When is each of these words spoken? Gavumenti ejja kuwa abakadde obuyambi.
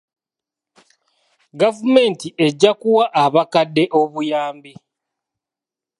Gavumenti 1.59 2.27
ejja 2.45 2.71
kuwa 2.81 3.05
abakadde 3.23 3.83
obuyambi. 3.99 4.73